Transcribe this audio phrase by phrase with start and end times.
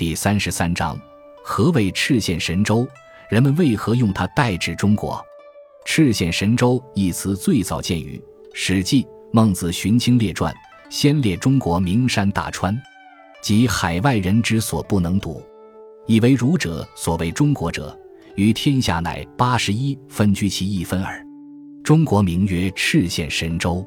[0.00, 0.98] 第三十三章：
[1.44, 2.88] 何谓赤县神州？
[3.28, 5.22] 人们为何用它代指中国？
[5.84, 8.16] 赤县神州一词最早见于
[8.54, 10.50] 《史记·孟子荀卿列传》，
[10.88, 12.74] 先列中国名山大川，
[13.42, 15.42] 即海外人之所不能睹。
[16.06, 17.94] 以为儒者所谓中国者，
[18.36, 21.22] 于天下乃八十一分居其一分耳。
[21.84, 23.86] 中国名曰赤县神州。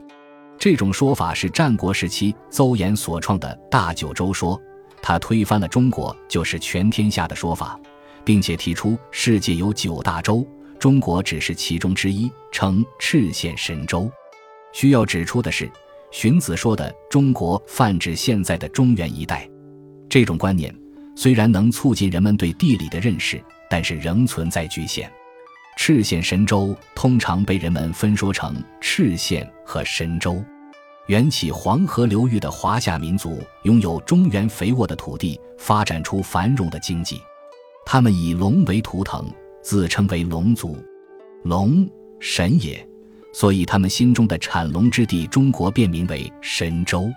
[0.60, 4.62] 这种说法是战国时期邹衍所创的大九州说，
[5.04, 7.78] 他推翻了中国就是全天下的说法，
[8.24, 10.48] 并且提出世界有九大洲，
[10.80, 14.10] 中国只是其中之一，称赤县神州。
[14.72, 15.70] 需要指出的是，
[16.10, 19.48] 荀子说的中国泛指现在的中原一带。
[20.10, 20.74] 这种观念
[21.18, 25.12] 虽然能促进人们对地理的认识，但是仍存在局限。
[25.76, 30.42] 赤县神州通常被人们分说成赤县和神州。
[31.08, 37.22] 缘起黄河流域的华夏民族拥有中原肥沃的土地，发展出繁荣的经济。
[37.86, 39.30] 他们以龙为图腾，
[39.62, 40.78] 自称为龙族。
[41.44, 41.86] 龙
[42.20, 42.88] 神也，
[43.34, 47.12] 所以他们心中的产龙之地中国便名为神州。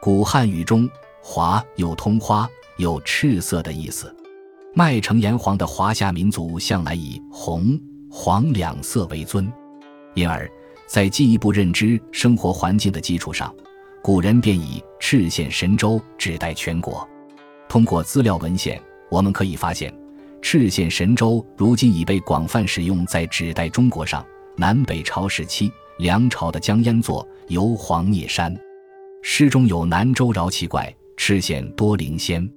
[0.00, 0.88] 古汉语中
[1.20, 4.14] “华”有通花、有赤色的意思。
[4.74, 7.78] 麦城炎黄的华夏民族向来以红、
[8.10, 9.52] 黄两色为尊，
[10.14, 10.50] 因而。
[10.88, 13.54] 在进一步认知生活环境的基础上，
[14.02, 17.06] 古人便以赤县神州指代全国。
[17.68, 19.94] 通过资料文献，我们可以发现，
[20.40, 24.24] 赤县神州如今已被广泛使用在指代中国上。
[24.56, 28.52] 南北朝时期，梁朝的江淹作《游黄聂山》，
[29.22, 32.50] 诗中有“南州饶奇怪，赤县多灵仙”。